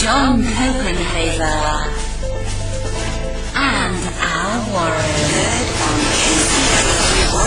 [0.00, 1.92] John Copenhaver,
[3.54, 5.66] and Al Warren.
[5.84, 6.00] on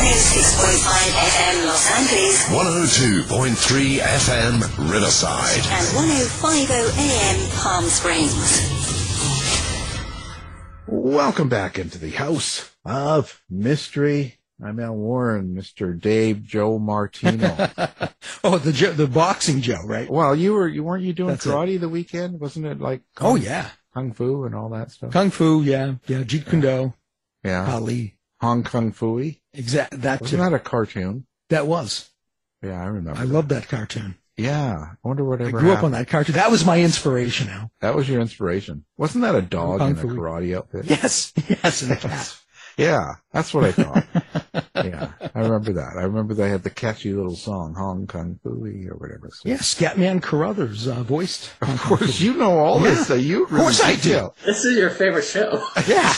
[0.04, 0.86] 106.5
[1.18, 4.54] FM Los Angeles 102.3 FM
[4.92, 5.66] Riverside.
[5.66, 8.70] and 105.0 AM Palm Springs.
[10.88, 14.38] Welcome back into the House of Mystery.
[14.64, 16.00] I'm Al Warren, Mr.
[16.00, 17.56] Dave Joe Martino.
[18.44, 20.10] oh, the Joe, the boxing Joe, right?
[20.10, 21.50] well, you were you weren't you doing That's it.
[21.50, 22.40] karate the weekend?
[22.40, 25.12] Wasn't it like Oh yeah, kung fu and all that stuff?
[25.12, 26.94] kung fu, yeah, yeah, Jeet Kune Do,
[27.44, 29.40] yeah, Ali, Hong Kong Phooey.
[29.54, 30.00] Exactly.
[30.00, 30.50] That Wasn't too.
[30.50, 31.26] that a cartoon?
[31.50, 32.10] that was.
[32.62, 33.20] Yeah, I remember.
[33.20, 34.16] I love that cartoon.
[34.38, 36.36] Yeah, I wonder what I grew up on that cartoon.
[36.36, 37.48] That was my inspiration.
[37.48, 38.86] Now, That was your inspiration.
[38.98, 40.08] Wasn't that a dog Kung in a Fu.
[40.16, 40.86] karate outfit?
[40.86, 42.40] yes, yes, and a cat.
[42.78, 44.06] Yeah, that's what I thought.
[44.76, 45.94] yeah, I remember that.
[45.98, 49.30] I remember they had the catchy little song, Hong Kong Phooey or whatever.
[49.32, 51.52] So- Yeah, Scatman Crothers uh, voiced.
[51.62, 53.08] Of course, you know all this.
[53.08, 54.32] So you Of course I do.
[54.46, 55.64] This is your favorite show.
[55.88, 56.14] Yeah,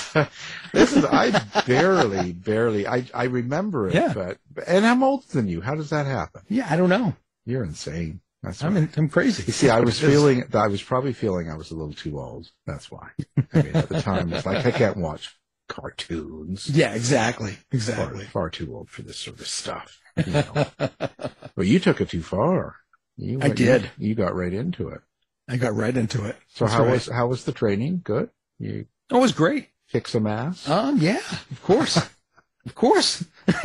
[0.73, 1.03] this is.
[1.05, 1.31] I
[1.65, 2.87] barely, barely.
[2.87, 4.13] I I remember it, Yeah.
[4.13, 5.61] but and I'm older than you.
[5.61, 6.41] How does that happen?
[6.49, 7.15] Yeah, I don't know.
[7.45, 8.21] You're insane.
[8.43, 8.81] That's I'm why.
[8.81, 9.43] in, I'm crazy.
[9.47, 10.19] You see, I was That's what it is.
[10.19, 10.43] feeling.
[10.53, 12.49] I was probably feeling I was a little too old.
[12.67, 13.09] That's why.
[13.53, 15.35] I mean, at the time, it's like I can't watch
[15.67, 16.69] cartoons.
[16.69, 18.25] Yeah, exactly, Far, exactly.
[18.25, 19.99] far too old for this sort of stuff.
[20.25, 20.65] You know.
[21.55, 22.75] but you took it too far.
[23.17, 23.83] You, I did.
[23.97, 25.01] You, you got right into it.
[25.47, 26.35] I got right into it.
[26.47, 26.91] So That's how right.
[26.93, 28.01] was how was the training?
[28.03, 28.29] Good.
[28.59, 29.69] You Oh, it was great.
[29.91, 30.67] kick some ass.
[30.67, 31.19] Um, yeah,
[31.51, 31.97] of course,
[32.65, 33.23] of course.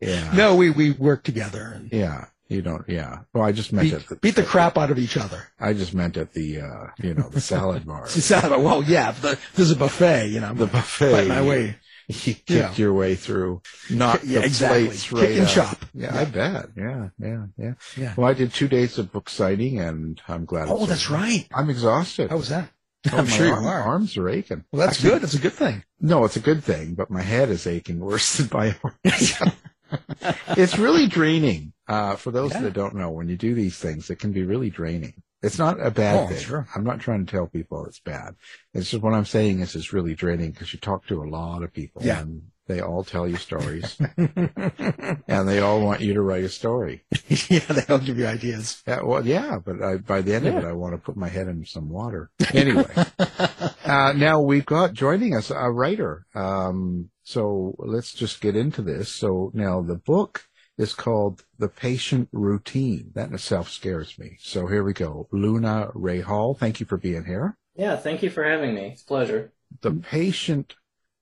[0.00, 0.32] yeah.
[0.34, 2.26] No, we we worked together and Yeah.
[2.50, 2.84] You don't.
[2.88, 3.20] Yeah.
[3.32, 5.44] Well, I just meant beat, at the beat the crap out of each other.
[5.58, 9.12] I just meant at the uh, you know the salad bar, sounded like, well, yeah,
[9.12, 10.52] the, there's a buffet, you know.
[10.52, 11.28] the buffet.
[11.28, 11.76] My way.
[12.08, 12.74] You kicked Yeah.
[12.74, 14.86] your way through, not Yeah, the exactly.
[14.88, 15.48] plates Kick and up.
[15.48, 15.84] chop.
[15.94, 16.20] Yeah, Yeah.
[16.20, 16.66] I bet.
[16.76, 17.72] Yeah, yeah, yeah.
[17.96, 18.14] Yeah.
[18.16, 20.66] Well, I did two days of book signing, and I'm glad.
[20.68, 21.20] Oh, that's over.
[21.20, 21.46] right.
[21.54, 22.30] I'm exhausted.
[22.30, 22.68] How was that?
[23.12, 23.82] Oh, I'm my sure you are.
[23.82, 24.64] Arms are aching.
[24.72, 25.22] Well, that's think- good.
[25.22, 25.84] That's a good thing.
[26.00, 29.34] No, it's a good thing, but my head is aching worse than my arms.
[30.56, 31.72] It's really draining.
[31.88, 32.62] Uh, for those Yeah.
[32.62, 35.14] that don't know, when you do these things, it can be really draining.
[35.42, 36.38] It's not a bad Oh, thing.
[36.38, 36.68] sure.
[36.76, 38.34] I'm not trying to tell people it's bad.
[38.74, 41.62] It's just what I'm saying is it's really draining because you talk to a lot
[41.62, 42.20] of people Yeah.
[42.20, 47.04] and they all tell you stories and they all want you to write a story.
[47.48, 48.82] yeah, they'll give you ideas.
[48.86, 51.28] Yeah, well, yeah, but I, by the end of it, I want to put my
[51.28, 52.30] head in some water.
[52.54, 52.86] Anyway,
[53.84, 56.26] uh, now we've got joining us a writer.
[56.34, 59.08] Um, so let's just get into this.
[59.08, 60.42] So now the book
[60.76, 63.12] is called The Patient Routine.
[63.14, 64.36] That in itself scares me.
[64.40, 65.28] So here we go.
[65.30, 67.56] Luna Rey Hall, thank you for being here.
[67.76, 68.88] Yeah, thank you for having me.
[68.94, 69.52] It's a pleasure.
[69.80, 70.74] The Patient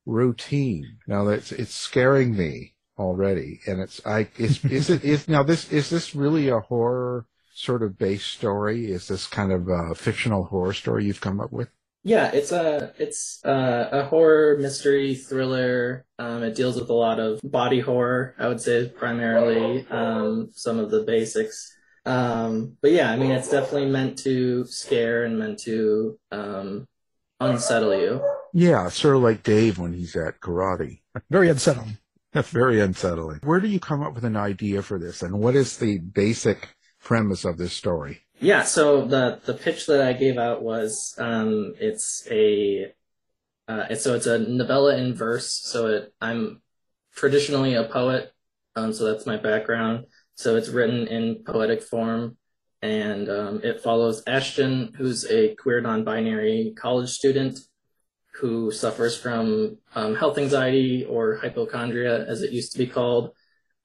[0.07, 0.99] Routine.
[1.07, 3.61] Now that's, it's scaring me already.
[3.67, 7.83] And it's, I, is, is it, is, now this, is this really a horror sort
[7.83, 8.91] of based story?
[8.91, 11.69] Is this kind of a fictional horror story you've come up with?
[12.05, 16.07] Yeah, it's a it's uh, a horror mystery thriller.
[16.19, 18.35] Um, it deals with a lot of body horror.
[18.39, 21.75] I would say primarily um, some of the basics.
[22.07, 26.87] Um, but yeah, I mean, it's definitely meant to scare and meant to um,
[27.41, 28.23] unsettle you.
[28.55, 31.01] Yeah, sort of like Dave when he's at karate.
[31.31, 31.99] Very unsettling.
[32.33, 33.41] That's Very unsettling.
[33.43, 36.77] Where do you come up with an idea for this, and what is the basic
[37.03, 38.23] premise of this story?
[38.41, 42.93] Yeah, so the the pitch that I gave out was um, it's a
[43.67, 45.49] uh, it's, so it's a novella in verse.
[45.49, 46.63] So it I'm
[47.15, 48.33] traditionally a poet,
[48.77, 50.07] um, so that's my background.
[50.37, 52.37] So it's written in poetic form,
[52.81, 57.59] and um, it follows Ashton, who's a queer non-binary college student
[58.35, 63.31] who suffers from um, health anxiety or hypochondria, as it used to be called.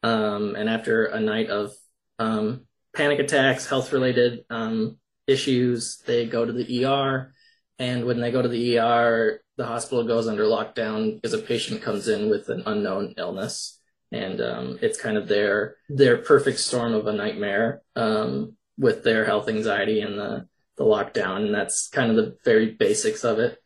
[0.04, 1.72] Um, and after a night of
[2.20, 4.98] um, panic attacks, health related um,
[5.28, 6.01] issues.
[6.06, 7.34] They go to the ER,
[7.80, 11.81] and when they go to the ER, the hospital goes under lockdown because a patient
[11.81, 13.80] comes in with an unknown illness,
[14.12, 19.25] and um, it's kind of their their perfect storm of a nightmare um, with their
[19.25, 20.48] health anxiety and the
[20.78, 23.60] the lockdown, and that's kind of the very basics of it.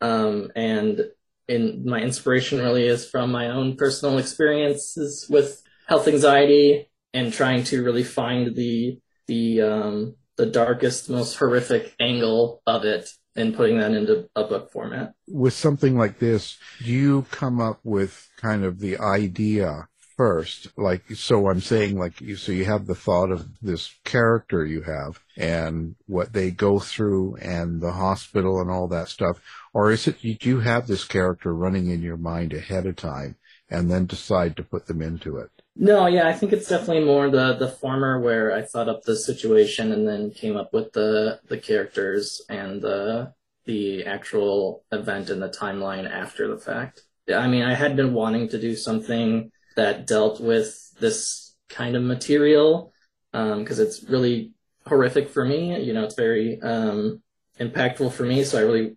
[0.00, 1.00] Um, and
[1.48, 7.64] in my inspiration really is from my own personal experiences with health anxiety and trying
[7.64, 13.78] to really find the the um, the darkest, most horrific angle of it and putting
[13.78, 15.14] that into a book format.
[15.28, 20.68] With something like this, do you come up with kind of the idea first?
[20.76, 24.82] Like, so I'm saying like, you, so you have the thought of this character you
[24.82, 29.40] have and what they go through and the hospital and all that stuff.
[29.72, 33.36] Or is it, do you have this character running in your mind ahead of time
[33.68, 35.50] and then decide to put them into it?
[35.76, 39.16] No, yeah, I think it's definitely more the the former where I thought up the
[39.16, 43.32] situation and then came up with the the characters and the
[43.64, 47.02] the actual event and the timeline after the fact.
[47.34, 52.02] I mean, I had been wanting to do something that dealt with this kind of
[52.02, 52.92] material
[53.32, 54.52] because um, it's really
[54.86, 55.80] horrific for me.
[55.82, 57.22] You know, it's very um,
[57.58, 58.96] impactful for me, so I really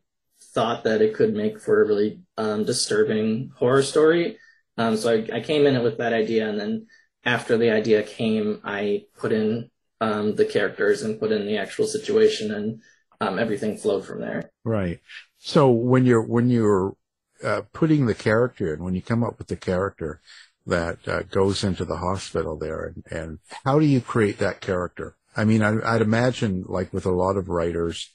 [0.54, 4.38] thought that it could make for a really um, disturbing horror story.
[4.78, 6.88] Um, so I, I, came in with that idea, and then
[7.26, 11.88] after the idea came, I put in um, the characters and put in the actual
[11.88, 12.82] situation, and
[13.20, 14.52] um, everything flowed from there.
[14.64, 15.00] Right.
[15.40, 16.96] So when you're when you're
[17.44, 20.22] uh, putting the character in, when you come up with the character
[20.66, 25.16] that uh, goes into the hospital there, and, and, how do you create that character?
[25.36, 28.12] I mean, I, I'd imagine, like with a lot of writers,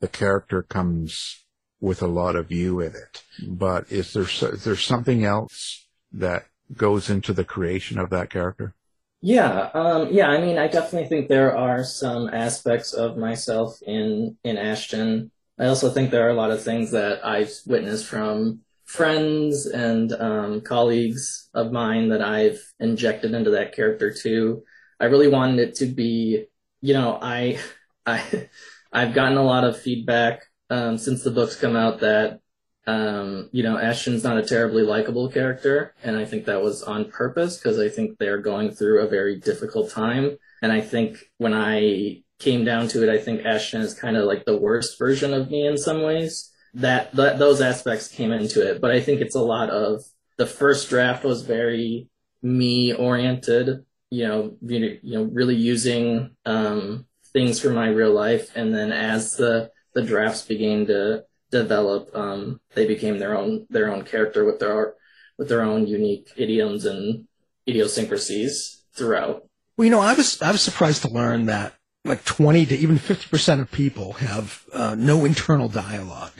[0.00, 1.44] the character comes
[1.80, 3.22] with a lot of you in it.
[3.46, 8.74] But is there is there something else that goes into the creation of that character?
[9.20, 10.28] Yeah, um, yeah.
[10.28, 15.30] I mean, I definitely think there are some aspects of myself in in Ashton.
[15.58, 20.12] I also think there are a lot of things that I've witnessed from friends and
[20.12, 24.62] um, colleagues of mine that I've injected into that character too.
[25.00, 26.46] I really wanted it to be,
[26.80, 27.58] you know, I,
[28.06, 28.48] I,
[28.92, 32.40] I've gotten a lot of feedback um, since the book's come out that
[32.86, 37.10] um, you know, Ashton's not a terribly likable character, and I think that was on
[37.10, 40.38] purpose because I think they're going through a very difficult time.
[40.62, 44.24] And I think when I came down to it, I think Ashton is kind of
[44.26, 46.52] like the worst version of me in some ways.
[46.74, 50.04] That, that those aspects came into it, but I think it's a lot of
[50.36, 52.08] the first draft was very
[52.42, 53.84] me oriented.
[54.10, 59.36] You know, you know, really using um, things from my real life, and then as
[59.36, 64.58] the the drafts began to develop, um, they became their own their own character with
[64.58, 64.94] their
[65.38, 67.26] with their own unique idioms and
[67.68, 69.44] idiosyncrasies throughout.
[69.76, 72.98] Well, you know, I was I was surprised to learn that like 20 to even
[72.98, 76.32] 50 percent of people have uh, no internal dialogue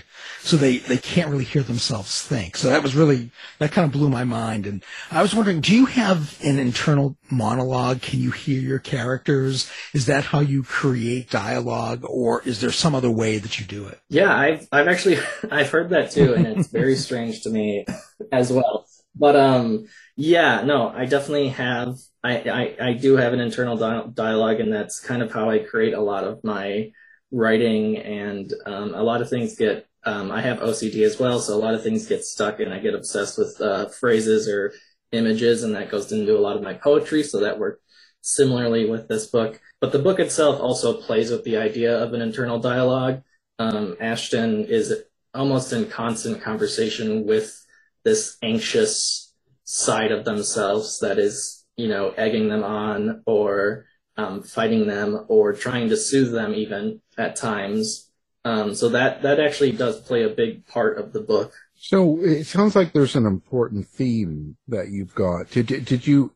[0.46, 2.56] so they, they can't really hear themselves think.
[2.56, 4.64] So that was really, that kind of blew my mind.
[4.64, 8.00] And I was wondering, do you have an internal monologue?
[8.00, 9.68] Can you hear your characters?
[9.92, 13.88] Is that how you create dialogue or is there some other way that you do
[13.88, 13.98] it?
[14.08, 15.18] Yeah, I've, I've actually,
[15.50, 16.34] I've heard that too.
[16.34, 17.84] And it's very strange to me
[18.30, 18.86] as well.
[19.16, 24.10] But, um, yeah, no, I definitely have, I, I, I do have an internal di-
[24.14, 26.92] dialogue and that's kind of how I create a lot of my
[27.32, 31.54] writing and, um, a lot of things get um, I have OCD as well, so
[31.54, 34.72] a lot of things get stuck and I get obsessed with uh, phrases or
[35.12, 37.22] images, and that goes into a lot of my poetry.
[37.22, 37.82] So that worked
[38.20, 39.60] similarly with this book.
[39.80, 43.22] But the book itself also plays with the idea of an internal dialogue.
[43.58, 44.94] Um, Ashton is
[45.34, 47.64] almost in constant conversation with
[48.04, 53.86] this anxious side of themselves that is, you know, egging them on or
[54.16, 58.05] um, fighting them or trying to soothe them even at times.
[58.46, 61.52] Um, so that that actually does play a big part of the book.
[61.74, 65.50] So it sounds like there's an important theme that you've got.
[65.50, 66.32] Did did you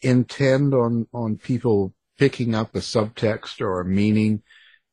[0.00, 4.42] intend on on people picking up a subtext or a meaning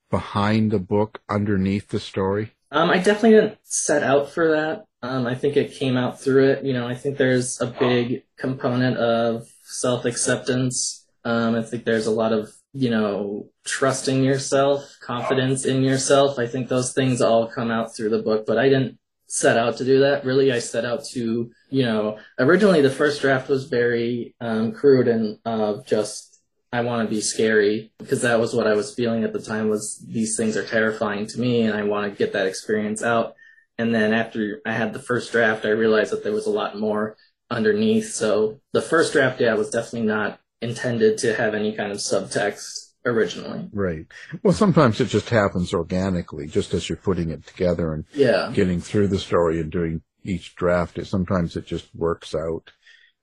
[0.10, 2.54] behind the book underneath the story?
[2.72, 4.86] Um, I definitely didn't set out for that.
[5.04, 6.66] Um, I think it came out through it.
[6.66, 11.06] You know, I think there's a big component of self acceptance.
[11.24, 16.38] Um, I think there's a lot of you know, trusting yourself, confidence in yourself.
[16.38, 19.77] I think those things all come out through the book, but I didn't set out
[19.77, 20.25] to do that.
[20.25, 25.08] Really, I set out to, you know, originally the first draft was very um, crude
[25.08, 26.41] and uh, just,
[26.74, 29.70] I want to be scary because that was what I was feeling at the time
[29.70, 33.36] was these things are terrifying to me and I want to get that experience out.
[33.77, 36.77] And then after I had the first draft, I realized that there was a lot
[36.77, 37.15] more
[37.50, 38.12] underneath.
[38.13, 42.94] So the first draft, yeah, was definitely not intended to have any kind of subtext
[43.06, 43.70] originally.
[43.72, 44.06] Right.
[44.44, 48.52] Well, sometimes it just happens organically, just as you're putting it together and yeah.
[48.54, 50.98] getting through the story and doing each draft.
[50.98, 52.72] It, sometimes it just works out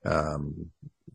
[0.05, 0.71] um,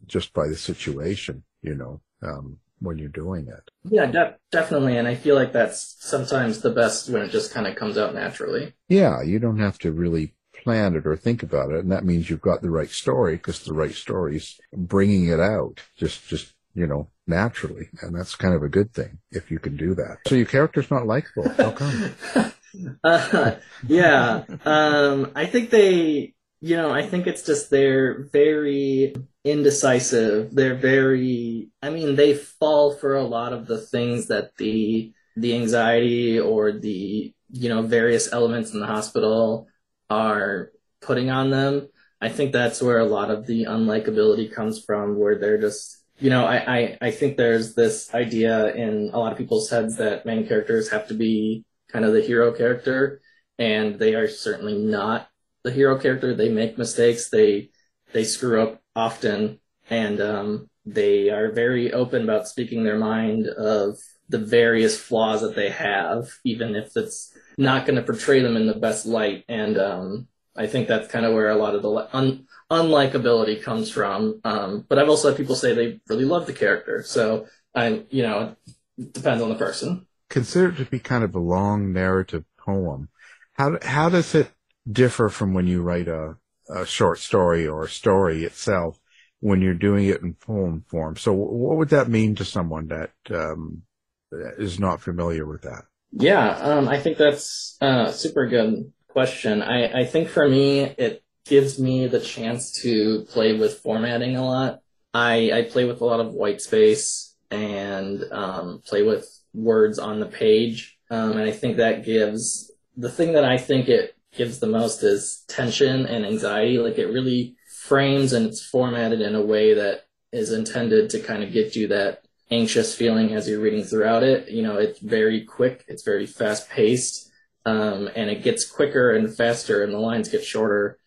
[0.05, 3.71] just by the situation, you know, um, when you're doing it.
[3.85, 4.97] Yeah, de- definitely.
[4.97, 8.13] And I feel like that's sometimes the best when it just kind of comes out
[8.13, 8.73] naturally.
[8.89, 11.79] Yeah, you don't have to really plan it or think about it.
[11.79, 15.81] And that means you've got the right story because the right story's bringing it out.
[15.97, 17.89] Just, just you know, naturally.
[18.01, 20.17] And that's kind of a good thing if you can do that.
[20.27, 21.49] So your character's not likable.
[21.49, 22.15] How come?
[23.03, 23.55] uh,
[23.87, 24.43] yeah.
[24.63, 30.53] Um, I think they, you know, I think it's just they're very indecisive.
[30.53, 35.55] They're very, I mean, they fall for a lot of the things that the, the
[35.55, 39.67] anxiety or the, you know, various elements in the hospital
[40.09, 40.71] are
[41.01, 41.89] putting on them.
[42.19, 46.29] I think that's where a lot of the unlikability comes from, where they're just, you
[46.29, 50.25] know, I, I, I think there's this idea in a lot of people's heads that
[50.25, 53.21] main characters have to be kind of the hero character,
[53.59, 55.27] and they are certainly not
[55.63, 56.33] the hero character.
[56.33, 57.29] They make mistakes.
[57.29, 57.69] They,
[58.13, 59.59] they screw up often,
[59.89, 63.97] and, um, they are very open about speaking their mind of
[64.29, 68.67] the various flaws that they have, even if it's not going to portray them in
[68.67, 69.45] the best light.
[69.49, 70.27] And, um,
[70.59, 74.41] I think that's kind of where a lot of the un- unlikability comes from.
[74.43, 77.03] Um, but I've also had people say they really love the character.
[77.03, 77.45] So
[77.75, 78.55] I'm, you know,
[78.97, 80.07] it depends on the person.
[80.31, 83.09] Considered to be kind of a long narrative poem.
[83.53, 84.49] How, how does it
[84.91, 86.37] differ from when you write a,
[86.69, 88.99] a short story or a story itself
[89.39, 91.17] when you're doing it in poem form?
[91.17, 93.83] So what would that mean to someone that, um,
[94.31, 95.83] is not familiar with that?
[96.19, 99.61] Yeah, um, I think that's uh, super good question.
[99.61, 104.43] I, I think for me, it gives me the chance to play with formatting a
[104.43, 104.79] lot.
[105.13, 110.19] I, I play with a lot of white space and um, play with words on
[110.19, 110.97] the page.
[111.11, 115.03] Um, and I think that gives the thing that I think it gives the most
[115.03, 116.79] is tension and anxiety.
[116.79, 121.43] Like it really frames and it's formatted in a way that is intended to kind
[121.43, 124.49] of get you that anxious feeling as you're reading throughout it.
[124.49, 127.27] You know, it's very quick, it's very fast paced
[127.67, 130.97] um, and it gets quicker and faster, and the lines get shorter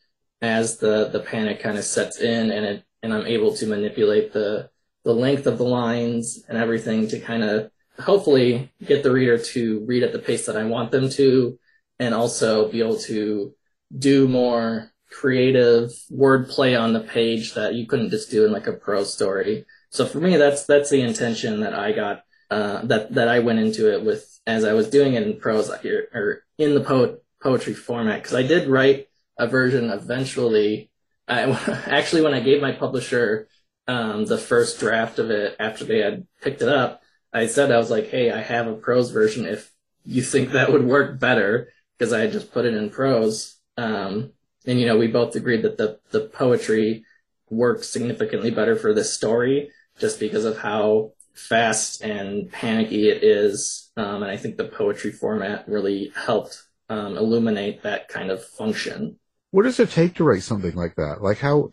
[0.43, 4.35] as the the panic kind of sets in, and it and I'm able to manipulate
[4.35, 4.69] the
[5.03, 9.81] the length of the lines and everything to kind of hopefully get the reader to
[9.87, 11.59] read at the pace that I want them to,
[11.99, 13.55] and also be able to
[13.99, 18.75] do more creative wordplay on the page that you couldn't just do in like a
[18.75, 19.65] prose story.
[19.91, 23.59] So for me, that's that's the intention that I got uh, that that I went
[23.59, 27.19] into it with as I was doing it in prose or, or in the po-
[27.43, 30.91] poetry format because I did write a version eventually.
[31.29, 31.43] I,
[31.87, 33.49] actually, when I gave my publisher
[33.87, 37.79] um, the first draft of it after they had picked it up, I said I
[37.79, 39.45] was like, "Hey, I have a prose version.
[39.45, 39.73] If
[40.05, 44.33] you think that would work better, because I had just put it in prose." Um,
[44.67, 47.05] and you know, we both agreed that the the poetry
[47.49, 53.91] works significantly better for this story, just because of how fast and panicky it is.
[53.97, 59.19] Um, and I think the poetry format really helped um, illuminate that kind of function.
[59.53, 61.23] What does it take to write something like that?
[61.23, 61.71] Like how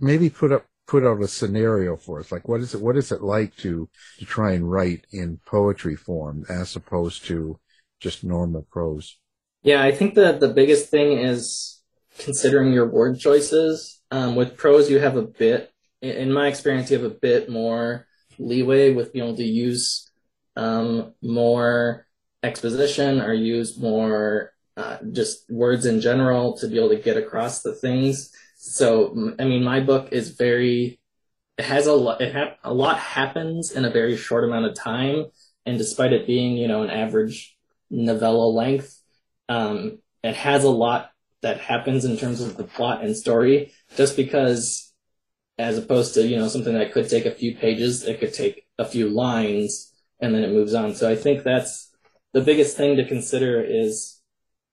[0.00, 2.30] maybe put up put out a scenario for us.
[2.30, 5.96] Like what is it what is it like to to try and write in poetry
[5.96, 7.58] form as opposed to
[8.00, 9.18] just normal prose?
[9.62, 11.82] Yeah, I think that the biggest thing is
[12.18, 14.00] considering your word choices.
[14.12, 18.06] Um, with prose, you have a bit, in my experience, you have a bit more
[18.38, 20.10] leeway with being able to use
[20.56, 22.06] um, more
[22.42, 27.62] exposition or use more uh, just words in general to be able to get across
[27.62, 28.30] the things.
[28.56, 31.00] So, I mean, my book is very,
[31.56, 34.74] it has a lot, it ha- a lot happens in a very short amount of
[34.74, 35.26] time.
[35.64, 37.56] And despite it being, you know, an average
[37.90, 39.00] novella length,
[39.48, 41.10] um, it has a lot
[41.42, 44.85] that happens in terms of the plot and story just because
[45.58, 48.66] as opposed to you know something that could take a few pages it could take
[48.78, 50.94] a few lines and then it moves on.
[50.94, 51.92] So i think that's
[52.32, 54.20] the biggest thing to consider is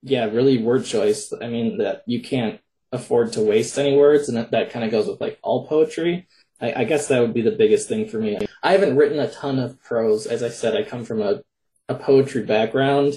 [0.02, 1.32] yeah really word choice.
[1.40, 2.60] I mean that you can't
[2.92, 6.28] afford to waste any words and that, that kind of goes with like all poetry.
[6.60, 8.38] I, I guess that would be the biggest thing for me.
[8.62, 10.26] I haven't written a ton of prose.
[10.26, 11.40] As i said i come from a,
[11.88, 13.14] a poetry background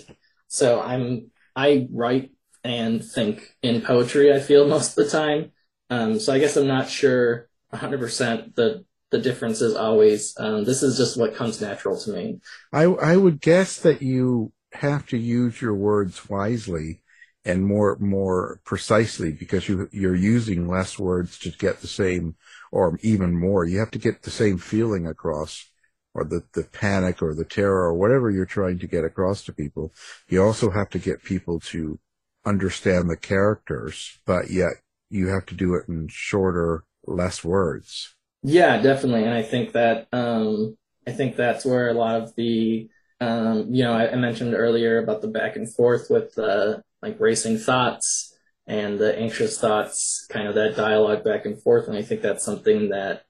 [0.47, 2.31] so i'm i write
[2.63, 5.51] and think in poetry i feel most of the time.
[5.89, 10.83] Um, so i guess i'm not sure 100% the the difference is always um, this
[10.83, 12.39] is just what comes natural to me.
[12.73, 17.01] I, I would guess that you have to use your words wisely
[17.45, 22.35] and more more precisely because you you're using less words to get the same
[22.71, 23.65] or even more.
[23.65, 25.69] You have to get the same feeling across
[26.13, 29.53] or the, the panic or the terror or whatever you're trying to get across to
[29.53, 29.93] people.
[30.27, 31.99] You also have to get people to
[32.45, 34.71] understand the characters but yet
[35.09, 38.13] you have to do it in shorter less words.
[38.43, 39.23] Yeah, definitely.
[39.23, 43.83] And I think that, um, I think that's where a lot of the, um, you
[43.83, 48.37] know, I, I, mentioned earlier about the back and forth with the like racing thoughts
[48.67, 51.87] and the anxious thoughts, kind of that dialogue back and forth.
[51.87, 53.25] And I think that's something that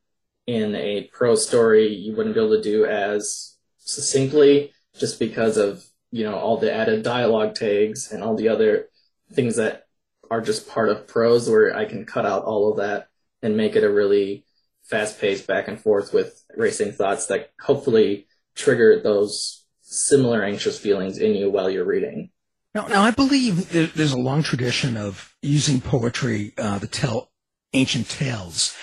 [0.45, 5.83] in a prose story you wouldn't be able to do as succinctly just because of,
[6.11, 8.89] you know, all the added dialogue tags and all the other
[9.31, 9.87] things that
[10.29, 13.07] are just part of prose where I can cut out all of that
[13.41, 14.45] and make it a really
[14.83, 21.17] fast paced back and forth with racing thoughts that hopefully trigger those similar anxious feelings
[21.17, 22.29] in you while you're reading.
[22.73, 27.31] Now, now I believe there's a long tradition of using poetry uh, to tell
[27.73, 28.75] ancient tales.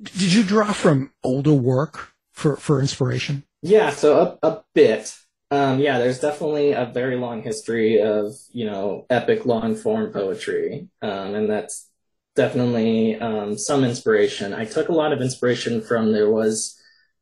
[0.00, 3.44] Did you draw from older work for, for inspiration?
[3.62, 5.16] Yeah, so a, a bit.
[5.50, 10.88] Um, yeah, there's definitely a very long history of, you know, epic long form poetry.
[11.00, 11.88] Um, and that's
[12.36, 14.54] definitely um, some inspiration.
[14.54, 16.80] I took a lot of inspiration from there was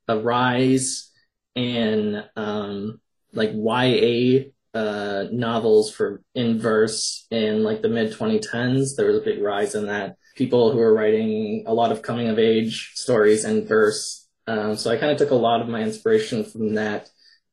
[0.08, 1.10] a rise
[1.54, 3.00] in um,
[3.32, 8.96] like YA uh, novels for in verse in like the mid 2010s.
[8.96, 10.16] There was a big rise in that.
[10.34, 14.28] People who were writing a lot of coming of age stories in verse.
[14.46, 17.08] Um, so I kind of took a lot of my inspiration from that.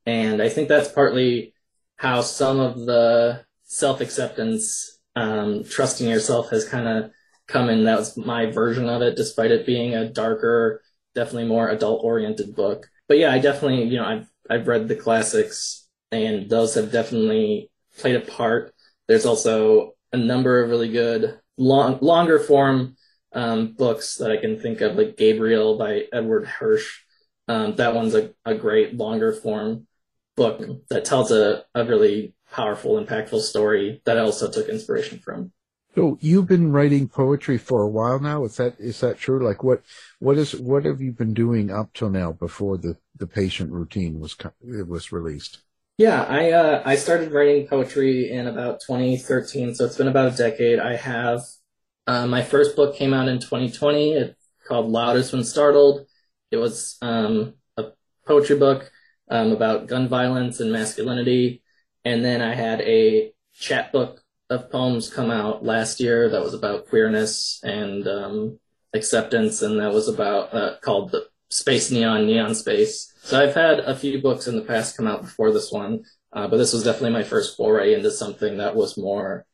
[0.06, 1.54] And I think that's partly
[1.98, 7.12] how some of the self acceptance, um, trusting yourself has kind of
[7.52, 7.84] come in.
[7.84, 10.82] That was my version of it, despite it being a darker,
[11.14, 12.90] definitely more adult oriented book.
[13.08, 17.70] But yeah, I definitely, you know, I've, I've read the classics and those have definitely
[17.98, 18.74] played a part.
[19.08, 22.96] There's also a number of really good long, longer form
[23.34, 27.02] um, books that I can think of, like Gabriel by Edward Hirsch.
[27.48, 29.88] Um, that one's a, a great longer form
[30.36, 35.52] book that tells a, a really powerful, impactful story that I also took inspiration from.
[35.96, 38.46] So you've been writing poetry for a while now.
[38.46, 39.46] Is that is that true?
[39.46, 39.82] Like what
[40.20, 44.20] what is what have you been doing up till now before the the patient routine
[44.20, 45.60] was was released?
[45.98, 50.38] Yeah, I uh, I started writing poetry in about 2013, so it's been about a
[50.38, 50.80] decade.
[50.80, 51.42] I have
[52.08, 54.14] uh, my first book came out in 2020.
[54.14, 54.36] It's
[54.68, 56.08] called Loudest When Startled.
[56.52, 57.90] It was um, a
[58.26, 58.90] poetry book
[59.30, 61.64] um, about gun violence and masculinity.
[62.04, 64.21] And then I had a chapbook
[64.52, 68.60] of poems come out last year that was about queerness and um,
[68.94, 73.14] acceptance, and that was about uh, called the Space Neon Neon Space.
[73.24, 76.48] So I've had a few books in the past come out before this one, uh,
[76.48, 79.46] but this was definitely my first foray into something that was more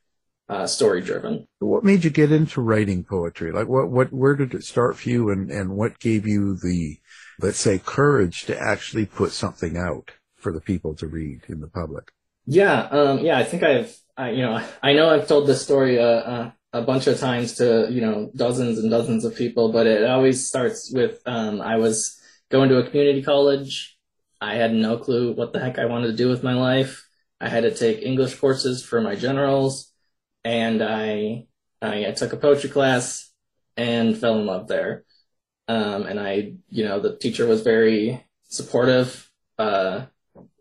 [0.49, 1.47] uh, story driven.
[1.59, 3.51] What made you get into writing poetry?
[3.51, 6.99] Like what what where did it start for you, and and what gave you the
[7.39, 11.67] let's say, courage to actually put something out for the people to read in the
[11.67, 12.11] public?
[12.45, 15.99] Yeah, um, yeah, I think I've, I, you know, I know I've told this story
[15.99, 19.85] uh, uh, a bunch of times to, you know, dozens and dozens of people, but
[19.85, 23.97] it always starts with um, I was going to a community college.
[24.41, 27.07] I had no clue what the heck I wanted to do with my life.
[27.39, 29.91] I had to take English courses for my generals,
[30.43, 31.45] and I,
[31.81, 33.31] I, I took a poetry class
[33.75, 35.03] and fell in love there.
[35.67, 39.29] Um, and I, you know, the teacher was very supportive.
[39.59, 40.05] Uh,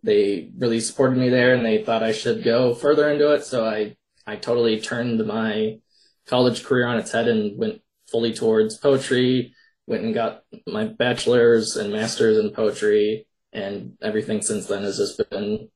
[0.02, 3.44] they really supported me there and they thought I should go further into it.
[3.44, 5.78] So I, I totally turned my
[6.26, 9.54] college career on its head and went fully towards poetry,
[9.86, 13.26] went and got my bachelor's and master's in poetry.
[13.52, 15.70] And everything since then has just been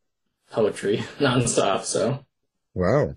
[0.51, 1.85] poetry nonstop.
[1.85, 2.25] So.
[2.75, 3.15] Wow.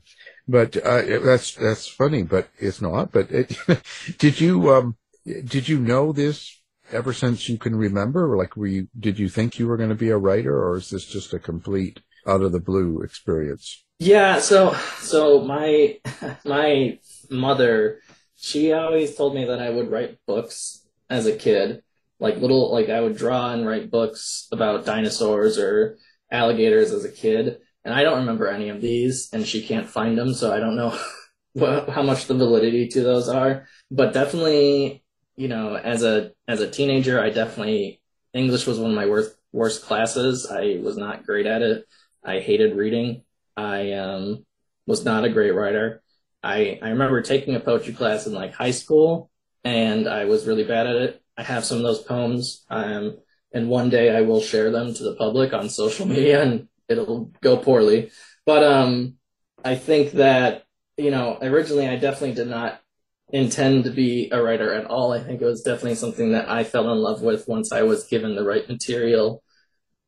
[0.48, 3.12] But, uh, that's, that's funny, but it's not.
[3.12, 3.58] But it,
[4.18, 6.63] did you, um, did you know this
[6.94, 8.38] ever since you can remember?
[8.38, 10.90] Like, were you, did you think you were going to be a writer or is
[10.90, 13.84] this just a complete out of the blue experience?
[14.00, 14.40] Yeah.
[14.40, 16.00] So, so my,
[16.46, 18.00] my mother,
[18.36, 21.84] she always told me that I would write books as a kid,
[22.20, 25.98] like little, like I would draw and write books about dinosaurs or
[26.32, 27.60] alligators as a kid.
[27.86, 30.34] And I don't remember any of these and she can't find them.
[30.34, 30.98] So I don't know
[31.92, 35.03] how much the validity to those are, but definitely
[35.36, 38.02] you know, as a as a teenager, I definitely
[38.34, 40.48] English was one of my worst worst classes.
[40.50, 41.86] I was not great at it.
[42.24, 43.24] I hated reading.
[43.56, 44.46] I um,
[44.88, 46.02] was not a great writer.
[46.44, 49.30] I I remember taking a poetry class in like high school,
[49.64, 51.22] and I was really bad at it.
[51.38, 53.18] I have some of those poems, um,
[53.54, 57.32] and one day I will share them to the public on social media, and it'll
[57.42, 58.12] go poorly.
[58.46, 59.16] But um,
[59.64, 60.66] I think that
[60.98, 62.80] you know, originally I definitely did not
[63.34, 65.12] intend to be a writer at all.
[65.12, 68.06] I think it was definitely something that I fell in love with once I was
[68.06, 69.44] given the right material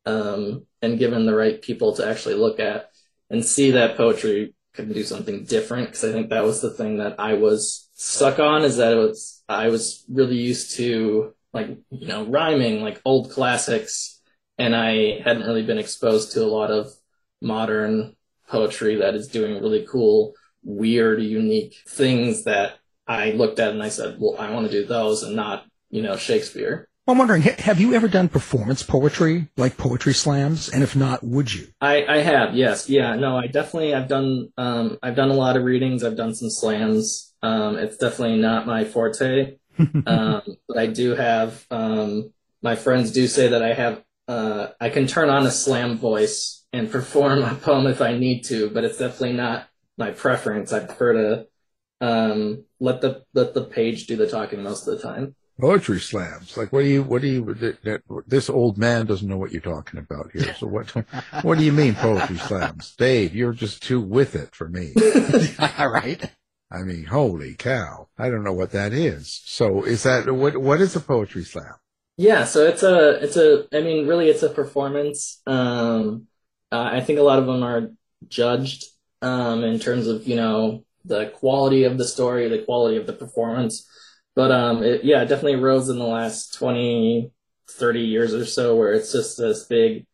[0.06, 2.90] um, and given the right people to actually look at
[3.28, 5.88] and see that poetry could do something different.
[5.88, 8.96] Because I think that was the thing that I was stuck on is that it
[8.96, 14.20] was I was really used to like you know rhyming like old classics,
[14.56, 16.92] and I hadn't really been exposed to a lot of
[17.42, 18.14] modern
[18.48, 23.82] poetry that is doing really cool, weird, unique things that I looked at it and
[23.82, 26.88] I said, well, I want to do those and not, you know, Shakespeare.
[27.08, 30.68] I'm wondering, have you ever done performance poetry, like poetry slams?
[30.68, 31.68] And if not, would you?
[31.80, 32.88] I, I have, yes.
[32.90, 36.02] Yeah, no, I definitely, I've done, um, I've done a lot of readings.
[36.02, 37.32] I've done some slams.
[37.42, 39.58] Um, it's definitely not my forte.
[39.78, 44.88] um, but I do have, um, my friends do say that I have, uh, I
[44.88, 48.82] can turn on a slam voice and perform a poem if I need to, but
[48.82, 50.72] it's definitely not my preference.
[50.72, 51.46] I prefer to,
[52.00, 55.34] um, let the, let the page do the talking most of the time.
[55.58, 56.56] Poetry slams.
[56.56, 59.52] Like, what do you, what do you, that, that, this old man doesn't know what
[59.52, 60.54] you're talking about here.
[60.58, 60.90] So what,
[61.42, 62.94] what do you mean poetry slams?
[62.96, 64.92] Dave, you're just too with it for me.
[65.78, 66.30] All right.
[66.70, 68.08] I mean, holy cow.
[68.18, 69.40] I don't know what that is.
[69.44, 71.74] So is that, what, what is a poetry slam?
[72.18, 75.40] Yeah, so it's a, it's a, I mean, really, it's a performance.
[75.46, 76.26] Um,
[76.72, 77.90] uh, I think a lot of them are
[78.28, 78.84] judged,
[79.22, 83.12] um, in terms of, you know, the quality of the story, the quality of the
[83.12, 83.88] performance.
[84.34, 87.30] But, um, it, yeah, it definitely rose in the last 20,
[87.70, 90.06] 30 years or so, where it's just this big,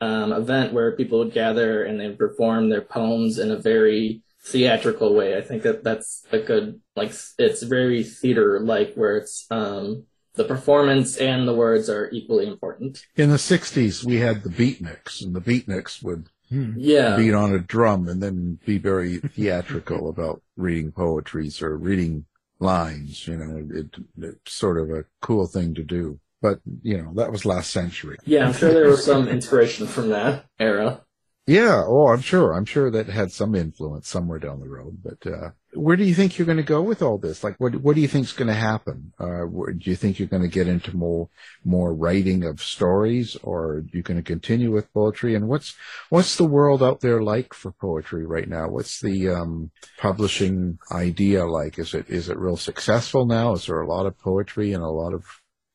[0.00, 5.14] um, event where people would gather and they perform their poems in a very theatrical
[5.14, 5.36] way.
[5.36, 10.44] I think that that's a good, like, it's very theater like, where it's, um, the
[10.44, 13.04] performance and the words are equally important.
[13.16, 16.72] In the 60s, we had the beatniks, and the beatniks would Hmm.
[16.76, 17.16] Yeah.
[17.16, 22.26] beat on a drum and then be very theatrical about reading poetries or reading
[22.58, 23.26] lines.
[23.26, 26.20] You know, it, it's sort of a cool thing to do.
[26.40, 28.16] But, you know, that was last century.
[28.24, 31.00] Yeah, I'm sure there was some inspiration from that era.
[31.48, 31.82] Yeah.
[31.86, 32.52] Oh, I'm sure.
[32.52, 34.98] I'm sure that had some influence somewhere down the road.
[35.02, 37.42] But uh, where do you think you're going to go with all this?
[37.42, 39.14] Like, what what do you think's going to happen?
[39.18, 41.30] Uh, where- do you think you're going to get into more
[41.64, 45.34] more writing of stories, or you going to continue with poetry?
[45.34, 45.74] And what's
[46.10, 48.68] what's the world out there like for poetry right now?
[48.68, 51.78] What's the um, publishing idea like?
[51.78, 53.54] Is it is it real successful now?
[53.54, 55.24] Is there a lot of poetry and a lot of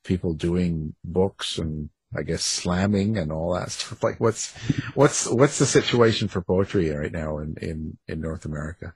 [0.04, 4.04] people doing books and I guess slamming and all that stuff.
[4.04, 4.54] Like what's
[4.94, 8.94] what's what's the situation for poetry right now in in in North America?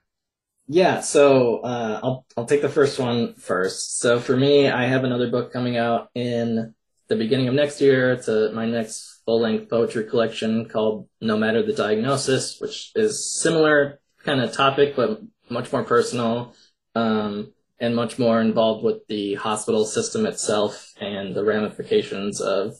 [0.66, 3.98] Yeah, so uh, I'll I'll take the first one first.
[4.00, 6.74] So for me, I have another book coming out in
[7.08, 8.12] the beginning of next year.
[8.12, 13.40] It's a, my next full length poetry collection called No Matter the Diagnosis, which is
[13.40, 16.54] similar kind of topic, but much more personal
[16.94, 22.74] um, and much more involved with the hospital system itself and the ramifications of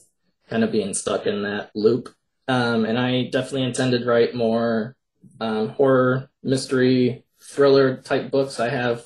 [0.49, 2.09] kind of being stuck in that loop.
[2.47, 4.95] Um, and I definitely intended to write more
[5.39, 8.59] um, horror, mystery, thriller type books.
[8.59, 9.05] I have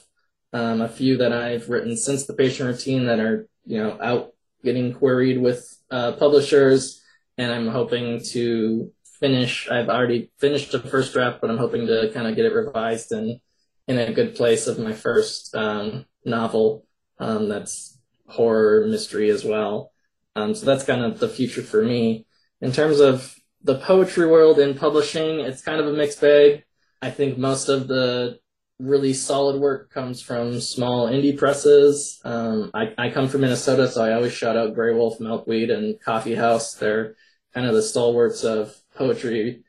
[0.54, 4.34] um, a few that I've written since the patient routine that are, you know, out
[4.64, 7.02] getting queried with uh, publishers,
[7.38, 9.70] and I'm hoping to finish.
[9.70, 13.12] I've already finished the first draft, but I'm hoping to kind of get it revised
[13.12, 13.40] and
[13.88, 16.86] in a good place of my first um, novel
[17.20, 19.93] um, that's horror mystery as well.
[20.36, 22.26] Um, so that's kind of the future for me.
[22.62, 26.63] In terms of the poetry world in publishing, it's kind of a mixed bag.
[27.02, 28.39] I think most of the
[28.80, 32.19] really solid work comes from small indie presses.
[32.24, 36.36] Um, I, I come from Minnesota, so I always shout out Graywolf, Milkweed, and Coffee
[36.36, 36.74] House.
[36.74, 37.15] They're
[37.54, 39.63] kind of the stalwarts of poetry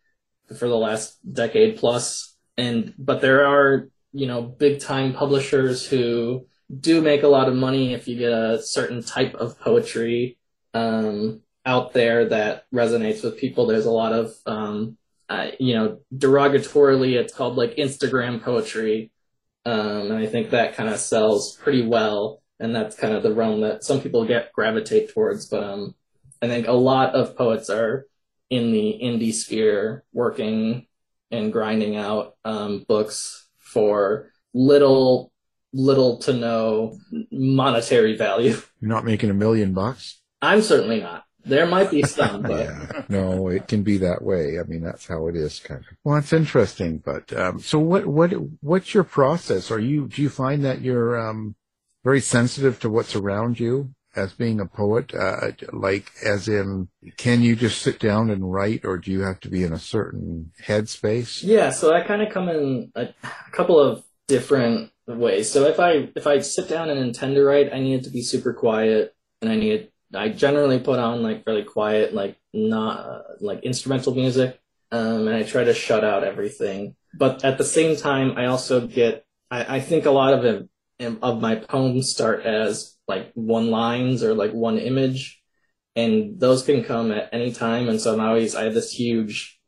[0.58, 2.36] for the last decade plus.
[2.56, 6.46] And but there are you know big time publishers who
[6.80, 10.38] do make a lot of money if you get a certain type of poetry
[10.74, 13.66] um, out there that resonates with people.
[13.66, 19.10] There's a lot of um, uh, you know, derogatorily, it's called like Instagram poetry.
[19.64, 22.42] Um, and I think that kind of sells pretty well.
[22.60, 25.46] And that's kind of the realm that some people get gravitate towards.
[25.46, 25.94] But, um,
[26.42, 28.06] I think a lot of poets are
[28.50, 30.86] in the indie sphere working
[31.30, 35.32] and grinding out, um, books for little,
[35.72, 36.98] little to no
[37.32, 38.56] monetary value.
[38.80, 40.20] You're not making a million bucks?
[40.44, 41.24] I'm certainly not.
[41.46, 43.02] There might be some, but Yeah.
[43.08, 44.58] No, it can be that way.
[44.58, 45.96] I mean, that's how it is kind of.
[46.02, 49.70] Well, it's interesting, but um so what what what's your process?
[49.70, 51.54] Are you do you find that you're um
[52.02, 55.14] very sensitive to what's around you as being a poet?
[55.14, 59.40] Uh like as in can you just sit down and write or do you have
[59.40, 61.42] to be in a certain headspace?
[61.42, 65.50] Yeah, so I kind of come in a, a couple of different ways.
[65.52, 68.10] So if I if I sit down and intend to write, I need it to
[68.10, 72.98] be super quiet, and I need I generally put on like really quiet, like not
[73.00, 76.96] uh, like instrumental music, um, and I try to shut out everything.
[77.16, 80.68] But at the same time, I also get I, I think a lot of it
[81.22, 85.42] of my poems start as like one lines or like one image,
[85.96, 87.88] and those can come at any time.
[87.88, 89.60] And so I'm always I have this huge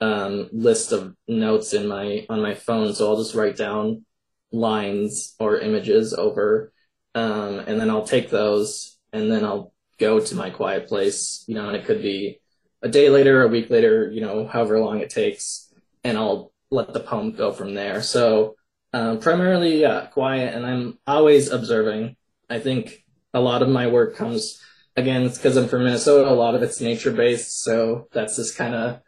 [0.00, 4.04] um, list of notes in my on my phone, so I'll just write down
[4.52, 6.72] lines or images over,
[7.14, 9.69] um, and then I'll take those and then I'll
[10.00, 12.40] go to my quiet place, you know, and it could be
[12.82, 16.92] a day later, a week later, you know, however long it takes, and I'll let
[16.92, 18.02] the poem go from there.
[18.02, 18.56] So
[18.92, 22.16] um, primarily, yeah, quiet, and I'm always observing.
[22.48, 24.60] I think a lot of my work comes
[24.96, 26.28] again because I'm from Minnesota.
[26.28, 29.00] A lot of it's nature based, so that's just kind of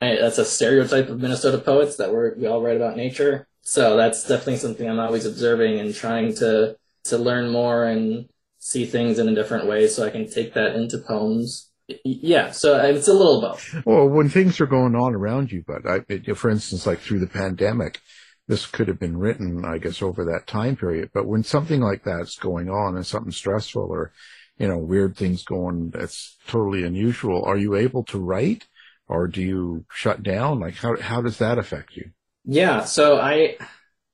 [0.00, 3.46] that's a stereotype of Minnesota poets that we we all write about nature.
[3.62, 8.28] So that's definitely something I'm always observing and trying to to learn more and
[8.60, 11.70] see things in a different way, so I can take that into poems.
[12.04, 13.74] Yeah, so it's a little both.
[13.84, 17.18] Well, when things are going on around you, but I, it, for instance, like through
[17.18, 18.00] the pandemic,
[18.46, 21.10] this could have been written, I guess, over that time period.
[21.12, 24.12] But when something like that's going on and something stressful or,
[24.58, 28.68] you know, weird things going that's totally unusual, are you able to write
[29.08, 30.60] or do you shut down?
[30.60, 32.10] Like how, how does that affect you?
[32.44, 32.84] Yeah.
[32.84, 33.56] So I,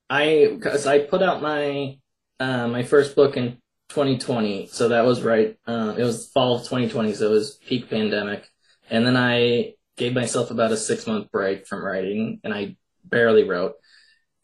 [0.08, 1.98] I, cause I put out my,
[2.38, 4.68] uh, my first book in 2020.
[4.68, 5.56] So that was right.
[5.66, 7.14] Uh, it was fall of 2020.
[7.14, 8.48] So it was peak pandemic.
[8.90, 13.44] And then I gave myself about a six month break from writing and I barely
[13.44, 13.74] wrote.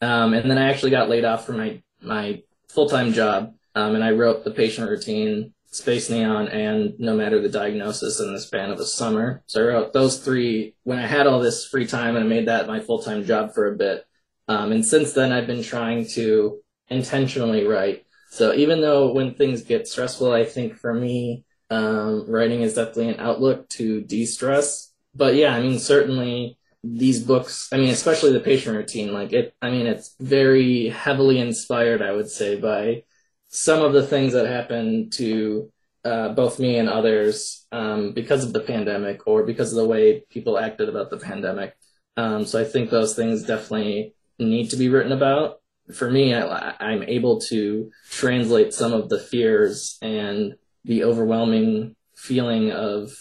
[0.01, 3.53] Um, and then I actually got laid off from my, my full time job.
[3.75, 8.33] Um, and I wrote the patient routine, Space Neon, and No Matter the Diagnosis in
[8.33, 9.43] the span of a summer.
[9.47, 12.47] So I wrote those three when I had all this free time and I made
[12.47, 14.05] that my full time job for a bit.
[14.47, 18.05] Um, and since then, I've been trying to intentionally write.
[18.33, 23.09] So even though when things get stressful, I think for me, um, writing is definitely
[23.09, 24.91] an outlook to de stress.
[25.13, 29.53] But yeah, I mean, certainly these books, I mean, especially the patient routine, like it,
[29.61, 33.03] I mean, it's very heavily inspired, I would say, by
[33.49, 35.71] some of the things that happened to
[36.03, 40.21] uh, both me and others um, because of the pandemic or because of the way
[40.31, 41.77] people acted about the pandemic.
[42.17, 45.59] Um, so I think those things definitely need to be written about.
[45.91, 52.71] For me, I, I'm able to translate some of the fears and the overwhelming feeling
[52.71, 53.11] of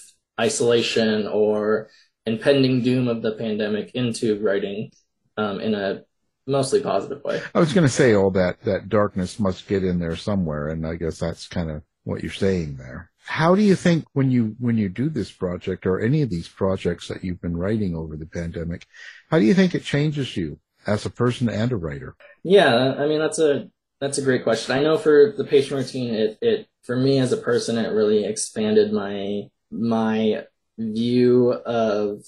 [0.40, 1.90] isolation or
[2.26, 4.90] impending doom of the pandemic into writing
[5.36, 6.02] um, in a
[6.46, 7.40] mostly positive way.
[7.54, 10.86] I was going to say all that that darkness must get in there somewhere, and
[10.86, 13.10] I guess that's kind of what you're saying there.
[13.24, 16.48] How do you think when you when you do this project or any of these
[16.48, 18.86] projects that you've been writing over the pandemic,
[19.30, 22.16] how do you think it changes you as a person and a writer?
[22.42, 23.68] Yeah, I mean that's a
[24.00, 24.76] that's a great question.
[24.76, 28.24] I know for the patient routine, it it for me as a person, it really
[28.24, 30.44] expanded my my
[30.78, 32.24] view of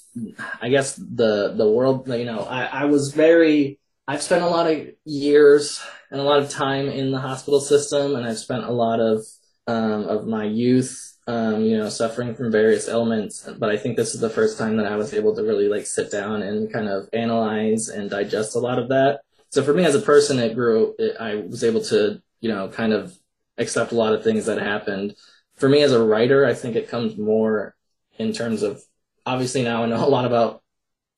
[0.61, 4.71] I guess the the world you know I, I was very I've spent a lot
[4.71, 8.71] of years and a lot of time in the hospital system and I've spent a
[8.71, 9.25] lot of
[9.67, 14.15] um, of my youth um, you know suffering from various ailments but I think this
[14.15, 16.89] is the first time that I was able to really like sit down and kind
[16.89, 19.21] of analyze and digest a lot of that.
[19.51, 22.69] So for me as a person it grew it, I was able to you know
[22.69, 23.17] kind of
[23.57, 25.15] accept a lot of things that happened.
[25.57, 27.75] For me as a writer I think it comes more
[28.19, 28.83] in terms of
[29.25, 30.63] obviously now I know a lot about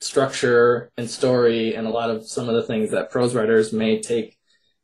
[0.00, 4.00] structure and story and a lot of some of the things that prose writers may
[4.00, 4.36] take,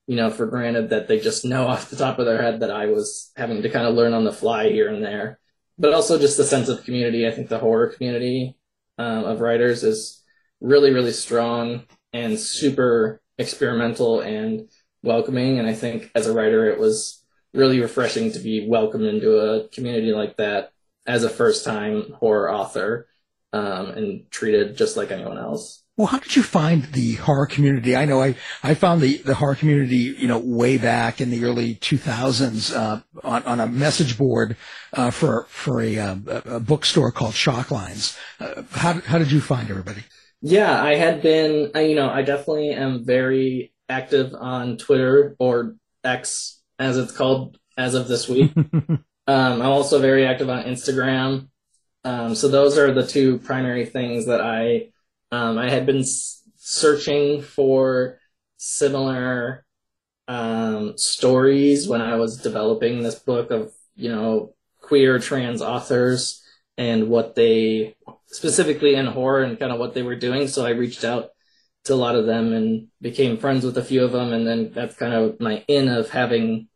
[0.07, 2.71] you know, for granted that they just know off the top of their head that
[2.71, 5.39] I was having to kind of learn on the fly here and there.
[5.79, 7.27] But also just the sense of community.
[7.27, 8.57] I think the horror community
[8.99, 10.23] um, of writers is
[10.61, 14.69] really, really strong and super experimental and
[15.03, 15.59] welcoming.
[15.59, 19.69] And I think as a writer, it was really refreshing to be welcomed into a
[19.69, 20.73] community like that
[21.07, 23.09] as a first time horror author
[23.53, 25.83] um, and treated just like anyone else.
[25.97, 27.95] Well, how did you find the horror community?
[27.95, 31.45] I know I, I found the, the horror community, you know, way back in the
[31.45, 34.57] early 2000s, uh, on, on a message board,
[34.95, 38.19] uh, for, for a, uh, a bookstore called Shocklines.
[38.41, 40.05] Uh, how, how did you find everybody?
[40.41, 46.63] Yeah, I had been, you know, I definitely am very active on Twitter or X
[46.79, 48.51] as it's called as of this week.
[49.27, 51.49] Um, I'm also very active on Instagram.
[52.05, 54.91] Um, so those are the two primary things that I
[55.31, 58.19] um, I had been s- searching for
[58.57, 59.65] similar
[60.29, 66.43] um, stories when I was developing this book of you know queer trans authors
[66.79, 70.49] and what they specifically in horror and kind of what they were doing.
[70.49, 71.31] So I reached out
[71.85, 74.73] to a lot of them and became friends with a few of them, and then
[74.73, 76.69] that's kind of my in of having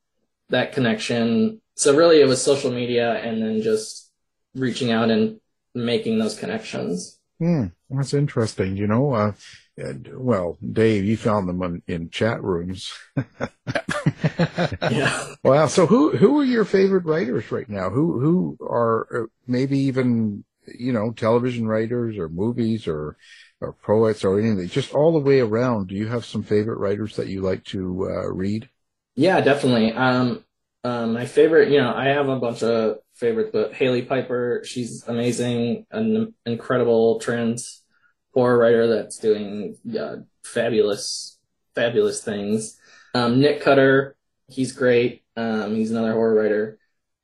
[0.50, 4.05] that connection so really it was social media and then just
[4.56, 5.40] reaching out and
[5.74, 7.18] making those connections.
[7.38, 8.76] Hmm, that's interesting.
[8.76, 9.32] You know, uh,
[10.14, 12.92] well, Dave, you found them in, in chat rooms.
[14.90, 15.34] yeah.
[15.44, 17.90] Well, so who who are your favorite writers right now?
[17.90, 23.18] Who who are uh, maybe even you know television writers or movies or
[23.60, 24.68] or poets or anything?
[24.68, 25.88] Just all the way around.
[25.88, 28.70] Do you have some favorite writers that you like to uh, read?
[29.14, 29.92] Yeah, definitely.
[29.92, 30.42] Um,
[30.86, 35.02] Um, my favorite, you know, I have a bunch of favorites, but Hailey Piper, she's
[35.08, 37.82] amazing, an incredible trans
[38.32, 41.40] horror writer that's doing uh, fabulous,
[41.74, 42.78] fabulous things.
[43.16, 44.14] Um, Nick Cutter,
[44.46, 45.24] he's great.
[45.36, 46.78] Um, he's another horror writer.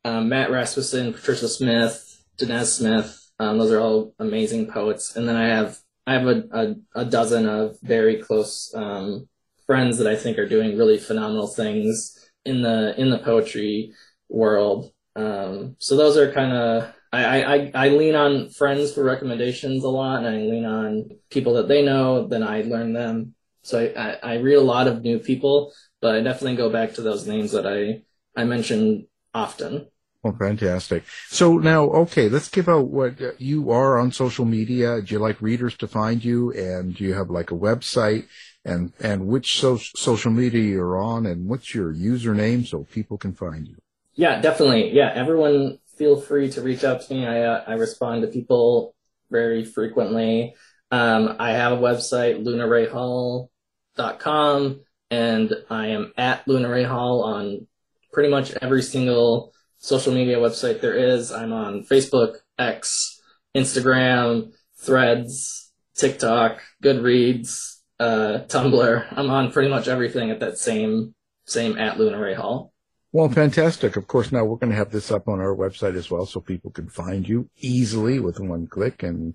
[0.05, 3.31] Um, Matt Rasmussen, Patricia Smith, Danez Smith.
[3.39, 5.15] Um, those are all amazing poets.
[5.15, 9.29] And then I have I have a, a, a dozen of very close um,
[9.69, 13.93] friends that I think are doing really phenomenal things in the in the poetry
[14.29, 14.93] world.
[15.15, 19.89] Um, so those are kind of I, I, I lean on friends for recommendations a
[19.89, 22.27] lot, and I lean on people that they know.
[22.27, 23.35] Then I learn them.
[23.63, 26.95] So I, I, I read a lot of new people, but I definitely go back
[26.95, 28.03] to those names that I
[28.35, 29.89] I mentioned often.
[30.25, 31.03] Oh, fantastic.
[31.29, 35.03] So now, okay, let's give out what uh, you are on social media.
[35.03, 36.53] Do you like readers to find you?
[36.53, 38.27] And do you have like a website
[38.65, 43.33] and, and which so- social media you're on and what's your username so people can
[43.33, 43.77] find you?
[44.15, 44.93] Yeah, definitely.
[44.93, 45.11] Yeah.
[45.15, 47.27] Everyone feel free to reach out to me.
[47.27, 48.95] I, uh, I respond to people
[49.31, 50.55] very frequently.
[50.91, 57.67] Um, I have a website, lunareyhall.com and I am at lunareyhall on
[58.13, 61.33] pretty much every single social media website there is.
[61.33, 63.21] I'm on Facebook, X,
[63.55, 69.07] Instagram, Threads, TikTok, Goodreads, uh, Tumblr.
[69.17, 71.15] I'm on pretty much everything at that same
[71.47, 72.73] same at Luna Rey Hall.
[73.13, 73.97] Well, fantastic.
[73.97, 76.41] Of course, now we're going to have this up on our website as well, so
[76.41, 79.35] people can find you easily with one click, and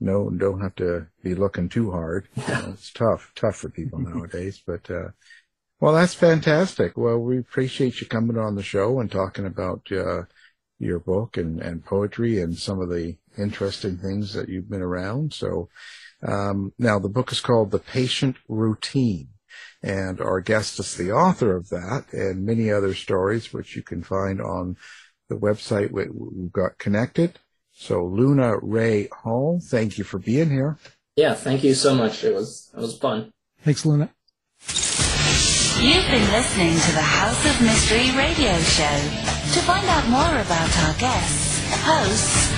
[0.00, 2.28] no, don't have to be looking too hard.
[2.36, 4.62] You know, it's tough, tough for people nowadays.
[4.66, 5.08] But uh,
[5.80, 6.96] well, that's fantastic.
[6.96, 10.22] Well, we appreciate you coming on the show and talking about uh,
[10.78, 15.34] your book and, and poetry and some of the interesting things that you've been around.
[15.34, 15.68] So
[16.22, 19.28] um, now the book is called The Patient Routine.
[19.82, 24.02] And our guest is the author of that and many other stories, which you can
[24.02, 24.76] find on
[25.28, 27.38] the website we've got connected.
[27.72, 30.78] So Luna Rey Hall, thank you for being here.
[31.14, 32.24] Yeah, thank you so much.
[32.24, 33.32] It was it was fun.
[33.62, 34.10] Thanks, Luna.
[35.78, 38.98] You've been listening to the House of Mystery radio show.
[39.54, 42.57] To find out more about our guests, hosts,